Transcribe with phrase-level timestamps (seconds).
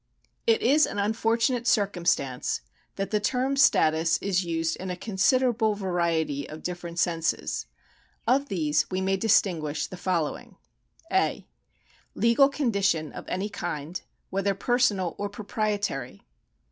[0.47, 2.61] It is an unfortunate circumstance
[2.95, 7.67] that the term status is used in a considerable variety of different senses.
[8.25, 10.55] Of these we may distinguish the following:
[11.11, 11.45] (a)
[12.15, 14.01] Legal condilion of any kind,
[14.33, 16.23] ivJiether persoyial or proprietary.